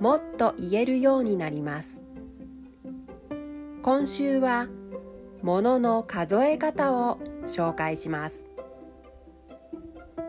[0.00, 2.00] もっと言えるようになります。
[3.82, 4.66] 今週は
[5.42, 8.46] ものの数え方を紹介します。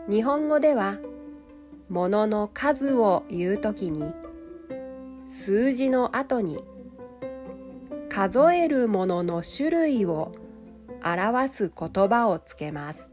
[0.10, 0.98] 日本語では
[1.88, 4.14] ものの数を言うときに
[5.30, 6.60] 数字の後に
[8.10, 10.34] 数えるものの種類を
[11.02, 13.10] 表す言葉をつけます。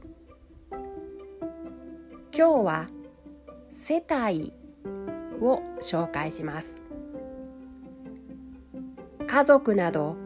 [2.36, 2.86] 今日は
[3.72, 4.57] 世帯
[5.40, 6.76] を紹介します。
[9.26, 10.16] 家族など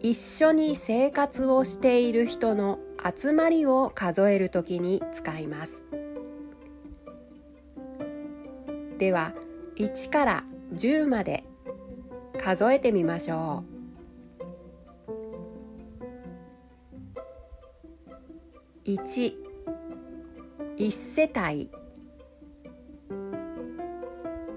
[0.00, 5.84] 一緒に生活をしている人の集まりを数えるときに使います。
[8.98, 9.32] では
[9.76, 10.44] 1から
[10.74, 11.44] 10まで
[12.38, 13.72] 数えてみましょう。
[18.84, 19.34] 1
[20.76, 21.70] 1世帯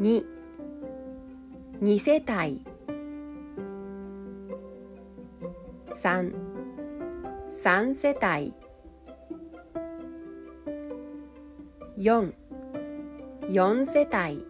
[0.06, 0.24] 2
[1.82, 2.64] 2世帯。
[5.90, 6.32] 3
[7.50, 8.54] 3世帯。
[11.98, 12.34] 4
[13.50, 14.46] 4世帯。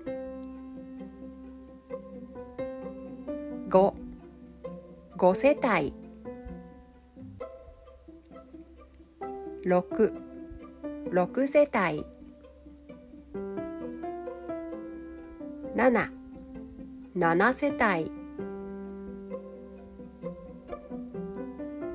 [3.69, 3.93] 5
[5.17, 5.93] 5世帯。
[9.63, 10.13] 6
[11.13, 12.14] 6世帯。
[15.75, 16.09] 7
[17.17, 18.09] 7世帯。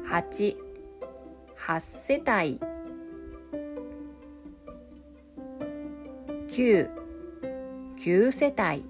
[0.06, 0.56] 8
[1.56, 2.60] 8世帯。
[6.46, 6.90] 9
[7.96, 8.84] 9世帯。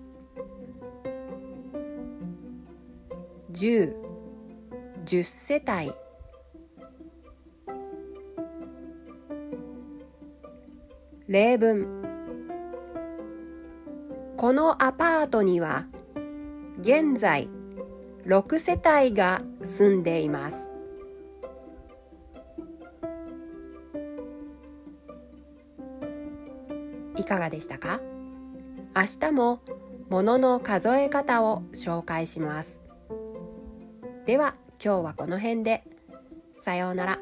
[3.53, 3.95] 10
[5.05, 5.93] 10世帯。
[11.29, 12.10] 例文。
[14.41, 15.85] このアパートには
[16.81, 17.51] 現在
[18.25, 20.71] 6世帯が住んでいます。
[27.19, 28.01] いかがでしたか？
[28.97, 29.61] 明日も
[30.09, 32.81] ものの数え方を紹介します。
[34.25, 35.85] では今日はこの辺で。
[36.63, 37.19] さようなら。